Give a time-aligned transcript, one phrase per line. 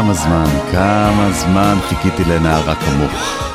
[0.00, 3.12] כמה זמן, כמה זמן חיכיתי לנערה כמוך.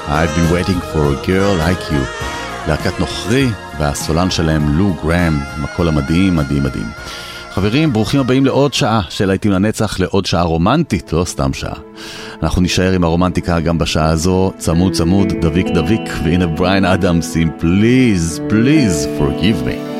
[0.07, 2.23] I've been waiting for a girl like you.
[2.67, 3.47] להקת נוכרי
[3.79, 6.87] והסולן שלהם לו גראם, עם הקול המדהים, מדהים מדהים.
[7.51, 11.75] חברים, ברוכים הבאים לעוד שעה של להיטים לנצח, לעוד שעה רומנטית, לא סתם שעה.
[12.43, 17.49] אנחנו נישאר עם הרומנטיקה גם בשעה הזו, צמוד צמוד, דביק דביק, והנה בריין אדמס עם
[17.59, 19.94] Please, Please Forgive Me.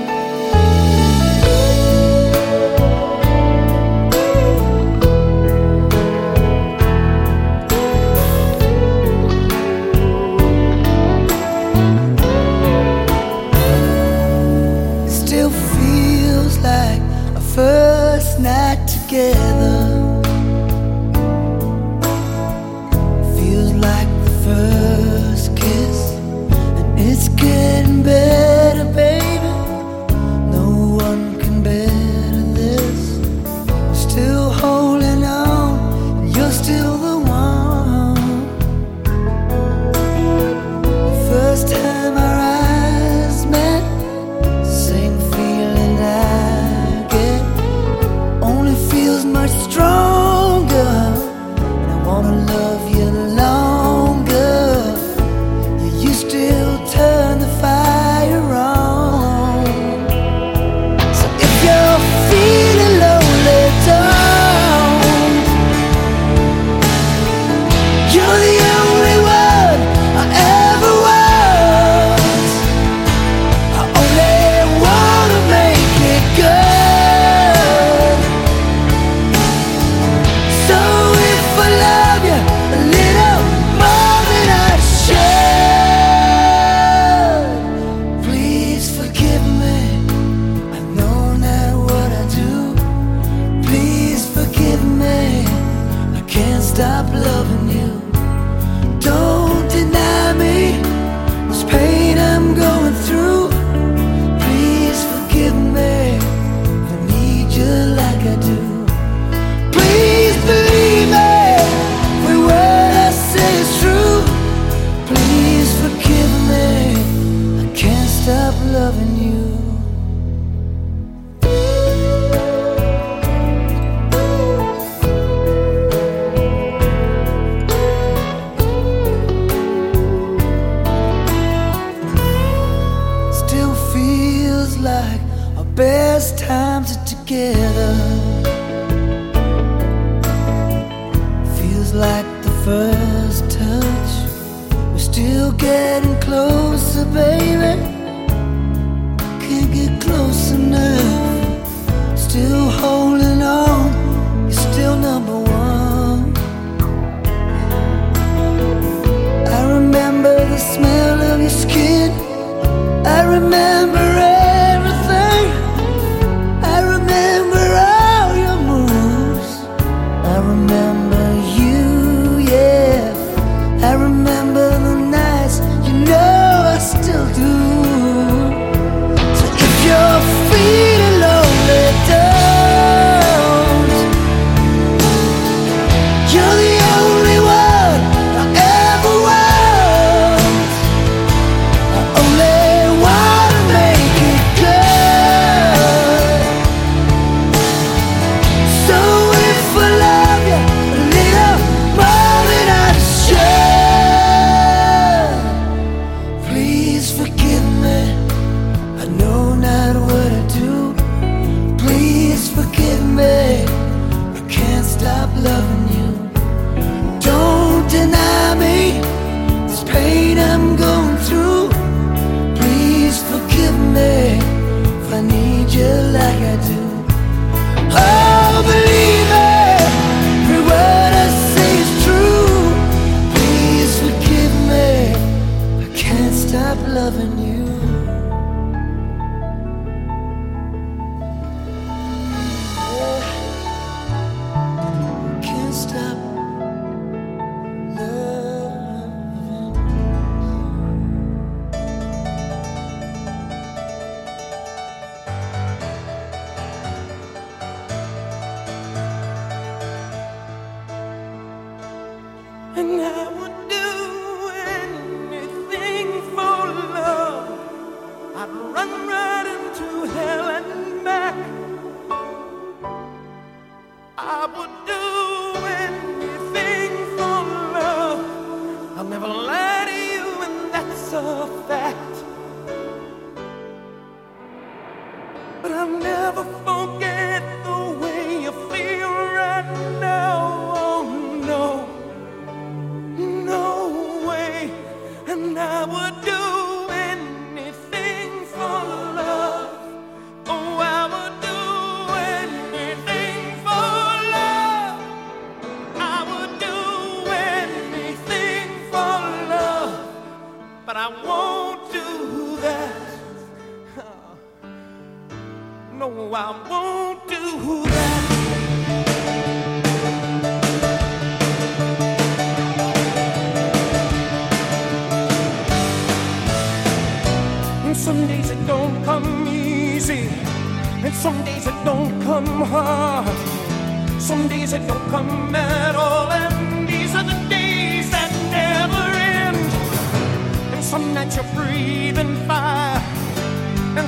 [19.18, 19.55] I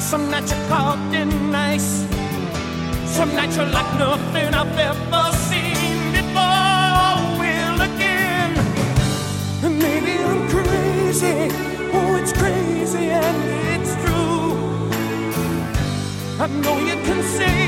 [0.07, 2.05] Some nights you're cold and nice.
[3.05, 7.17] Some nights you're like nothing I've ever seen before.
[7.37, 8.53] Will again.
[9.65, 11.49] And maybe I'm crazy.
[11.91, 13.37] Oh, it's crazy and
[13.75, 14.55] it's true.
[16.39, 17.66] I know you can see.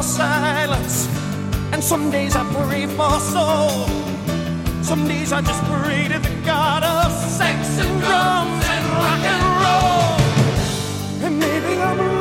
[0.00, 1.08] your silence.
[1.72, 3.86] And some days I pray for soul.
[4.82, 9.44] Some days I just pray to the God of sex and drums and rock and
[9.62, 11.26] roll.
[11.26, 12.19] And maybe I'm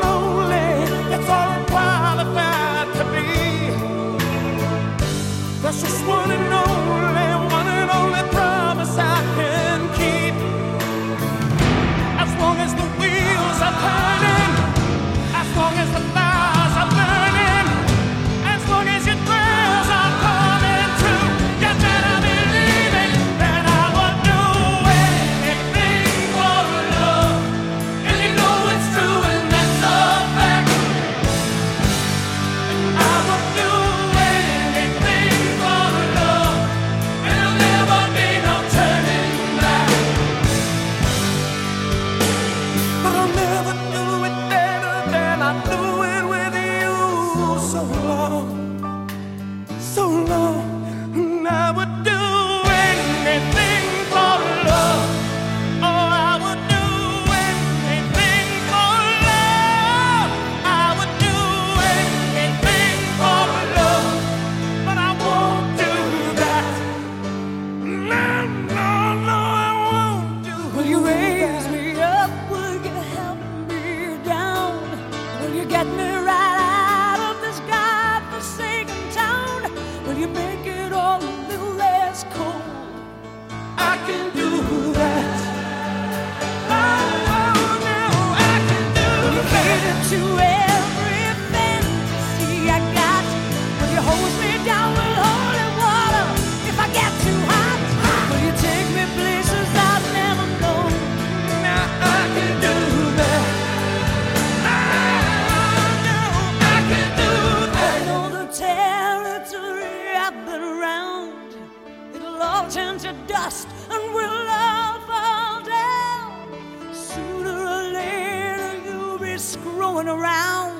[120.03, 120.79] going around.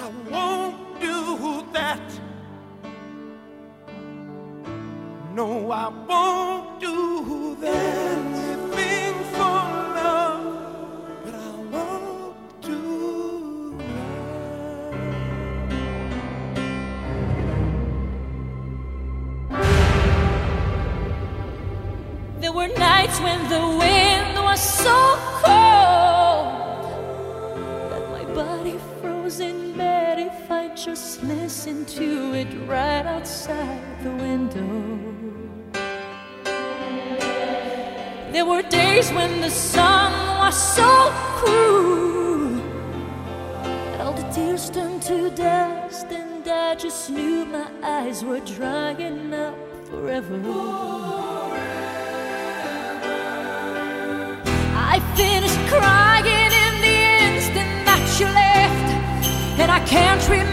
[0.00, 2.00] I won't do that.
[5.34, 6.49] No, I won't.
[39.00, 42.60] days when the sun was so cruel.
[44.00, 49.54] All the tears turned to dust, and I just knew my eyes were drying up
[49.88, 50.40] forever.
[50.42, 50.80] forever.
[54.92, 58.88] I finished crying in the instant that you left,
[59.60, 60.49] and I can't remember.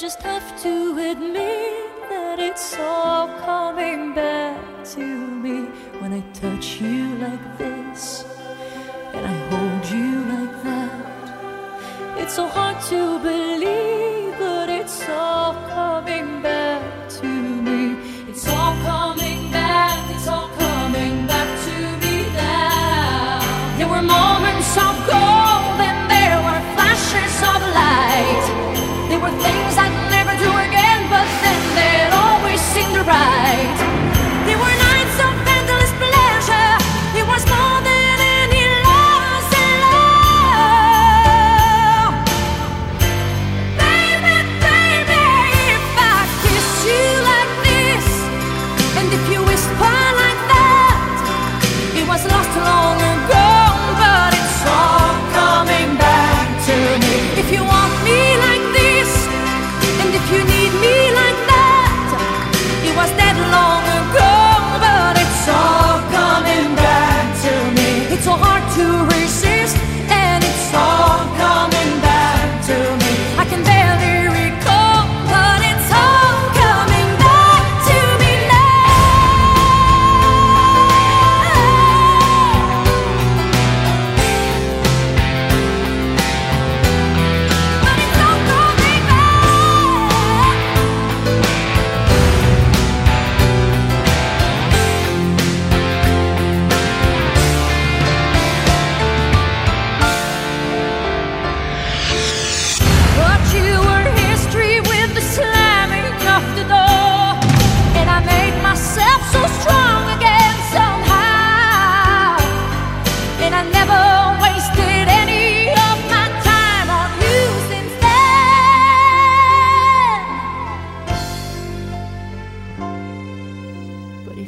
[0.00, 5.64] just have to admit that it's all coming back to me
[6.00, 8.24] when I touch you like this
[9.12, 12.18] and I hold you like that.
[12.22, 13.39] It's so hard to believe.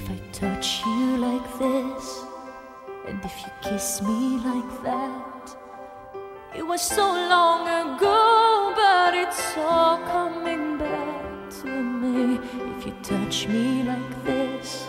[0.02, 2.24] If I touch you like this,
[3.06, 5.56] and if you kiss me like that,
[6.56, 12.40] it was so long ago, but it's all coming back to me.
[12.76, 14.88] If you touch me like this,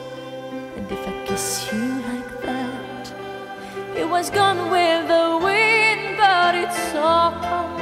[0.75, 3.13] and if I kiss you like that,
[3.95, 7.72] it was gone with the wind, but it's all coming.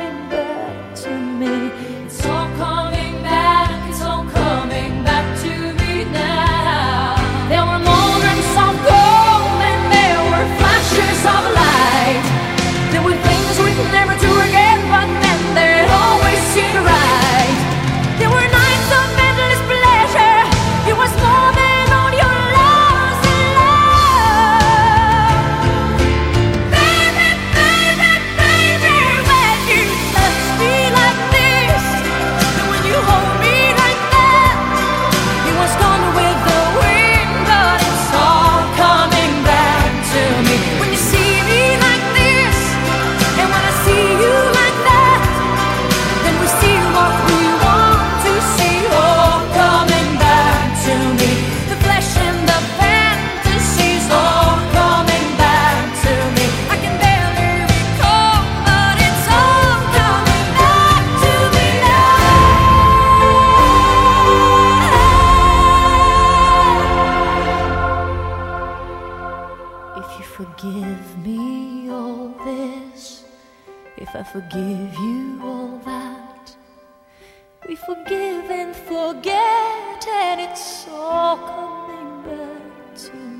[82.96, 83.31] 情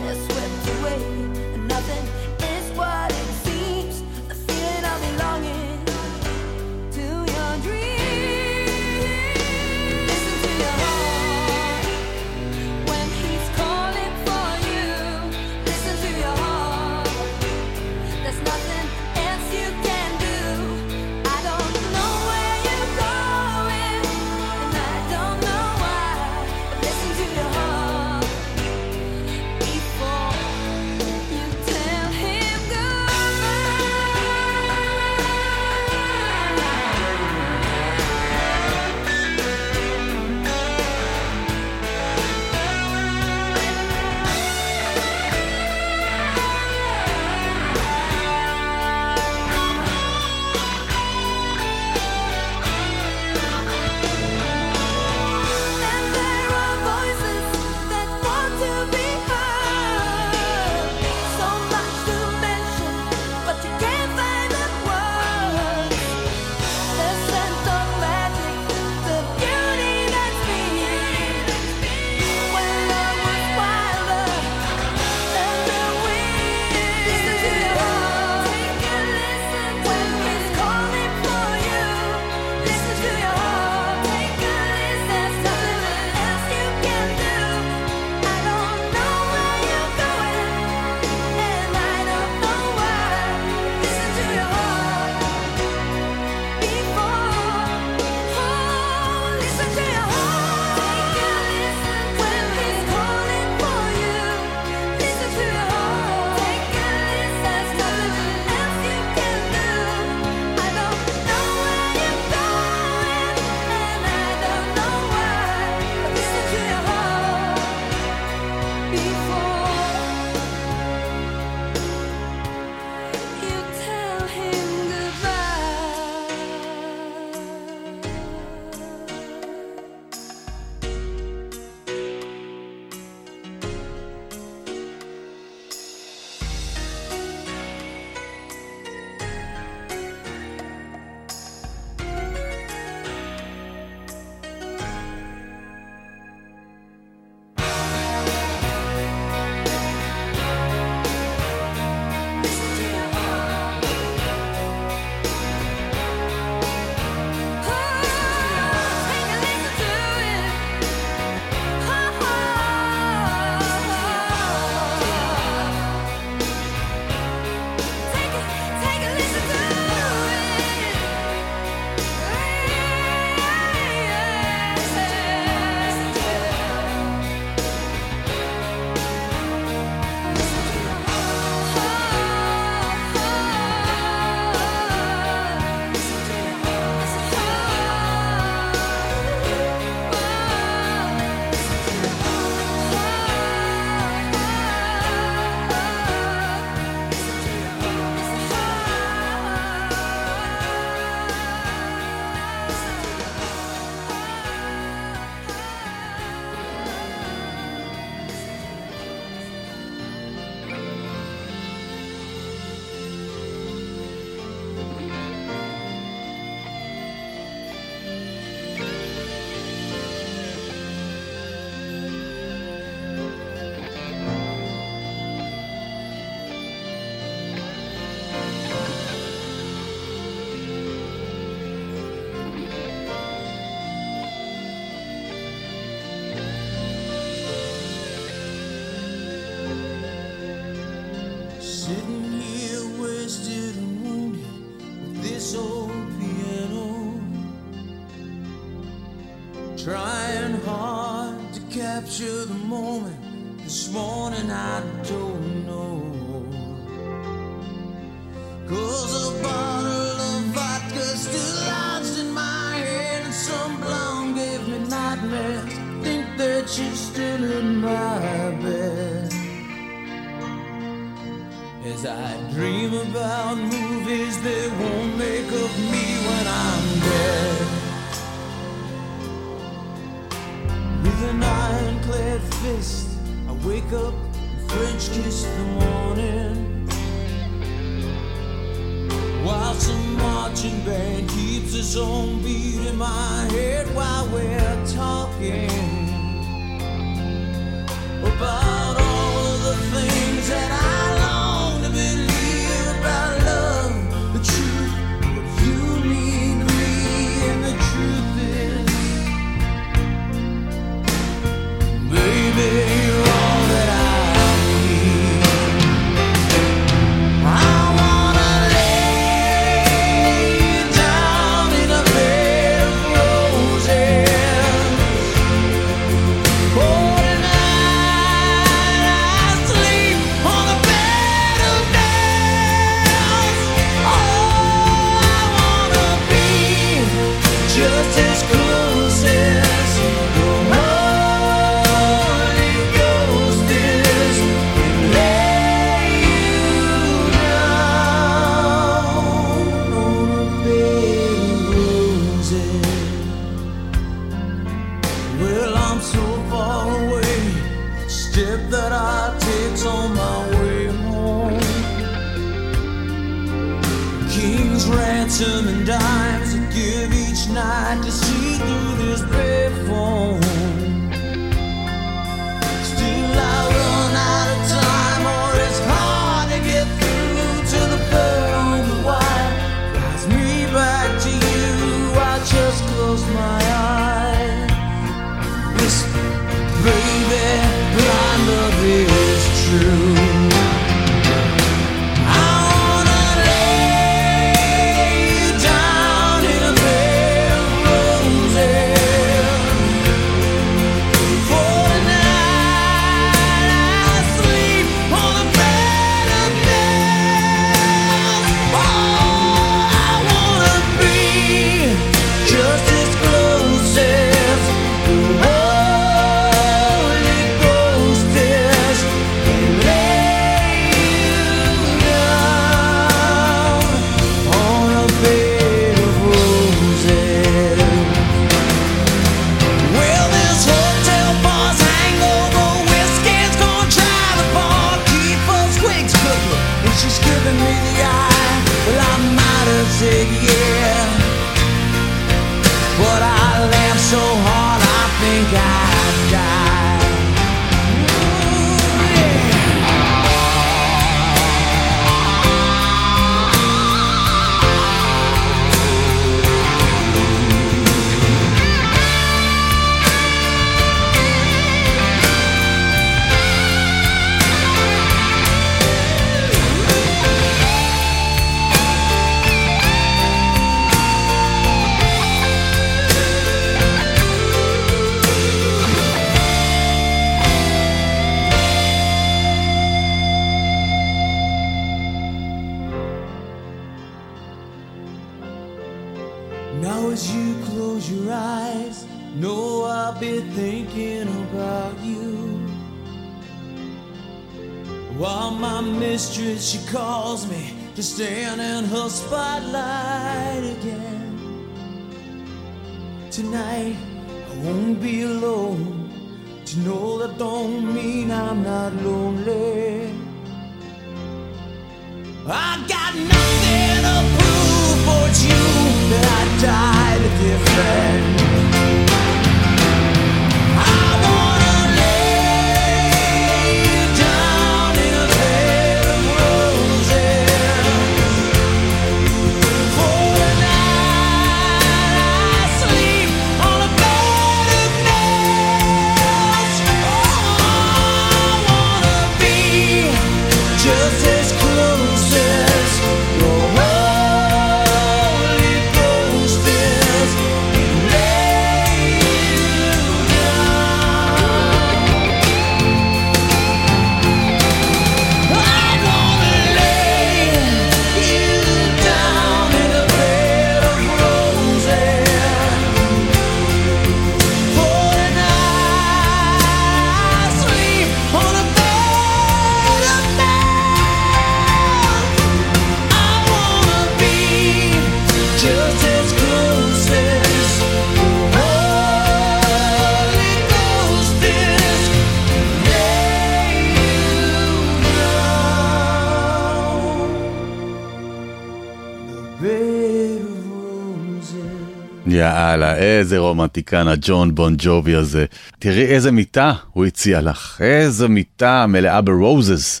[593.32, 595.44] איזה רומנטיקן, הג'ון בון ג'ובי הזה.
[595.78, 600.00] תראי איזה מיטה הוא הציע לך, איזה מיטה מלאה ברוזס.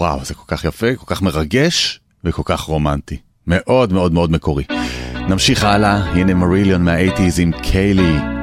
[0.00, 3.16] וואו, זה כל כך יפה, כל כך מרגש וכל כך רומנטי.
[3.46, 4.64] מאוד מאוד מאוד מקורי.
[5.28, 8.35] נמשיך הלאה, הנה מריליון מהאייטיז עם קיילי.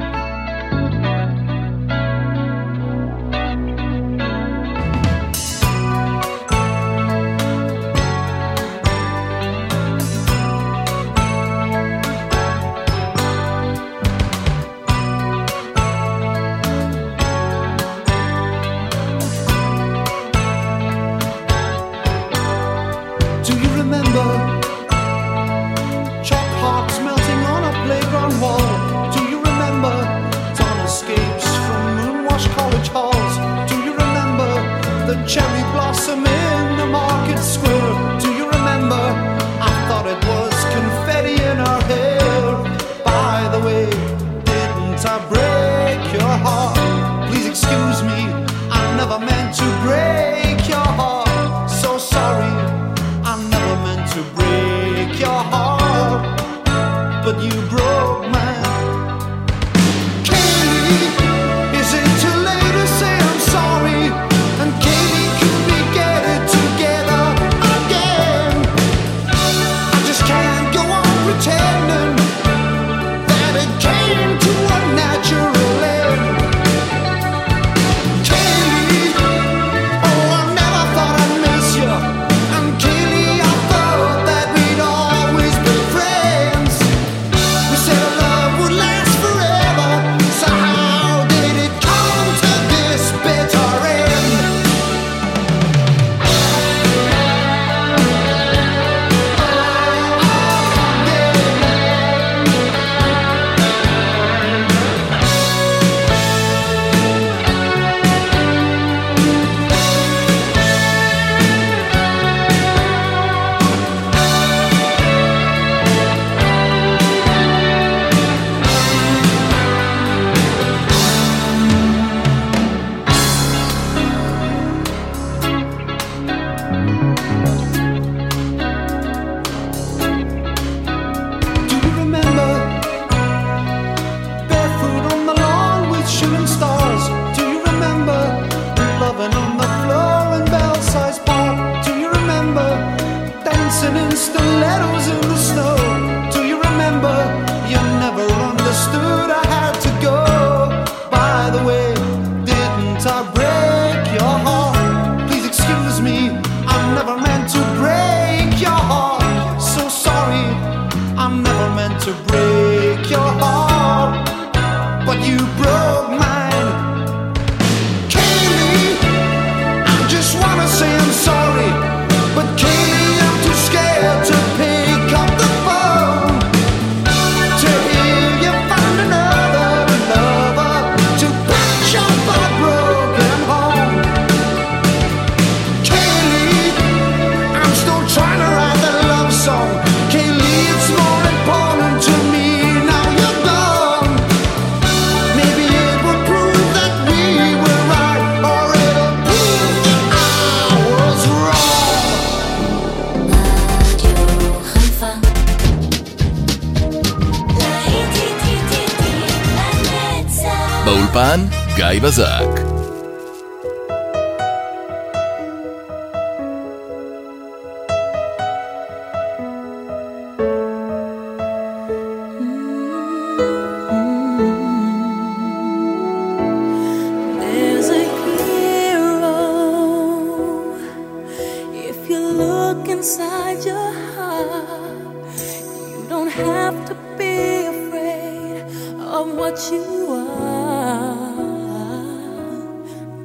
[237.18, 238.62] be afraid
[239.00, 241.34] of what you are.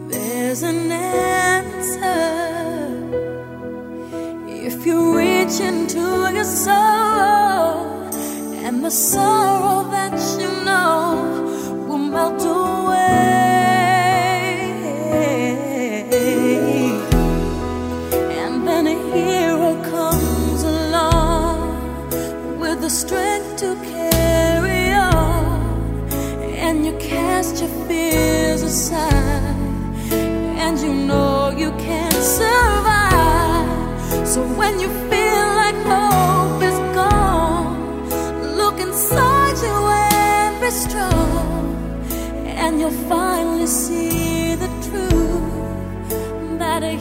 [0.10, 2.20] There's an answer
[4.48, 6.76] if you reach into your soul
[8.66, 9.99] and the sorrow that.
[34.40, 38.10] When you feel like hope is gone,
[38.58, 39.78] look inside you
[40.16, 41.76] and be strong,
[42.46, 46.60] and you'll finally see the truth.
[46.60, 46.96] That a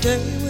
[0.00, 0.47] Stay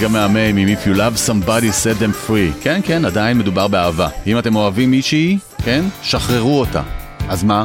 [0.00, 2.62] גם מהמם עם If You Love Somebody Set Them Free.
[2.62, 4.08] כן, כן, עדיין מדובר באהבה.
[4.26, 6.82] אם אתם אוהבים מישהי, כן, שחררו אותה.
[7.28, 7.64] אז מה?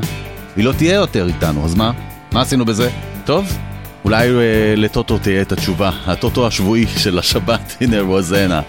[0.55, 1.91] היא לא תהיה יותר איתנו, אז מה?
[2.31, 2.89] מה עשינו בזה?
[3.25, 3.57] טוב?
[4.05, 5.91] אולי אה, לטוטו תהיה את התשובה.
[6.05, 8.61] הטוטו השבועי של השבת, הנה רוזנה.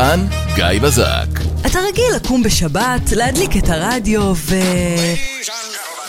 [0.00, 1.26] באולפן, גיא בזק.
[1.66, 4.54] אתה רגיל לקום בשבת, להדליק את הרדיו ו...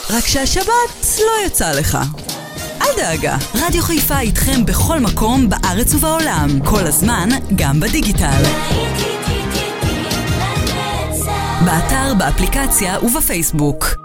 [0.09, 1.97] רק שהשבת לא יצא לך.
[2.81, 8.43] אל דאגה, רדיו חיפה איתכם בכל מקום בארץ ובעולם, כל הזמן, גם בדיגיטל.
[11.65, 14.00] באתר, באפליקציה ובפייסבוק.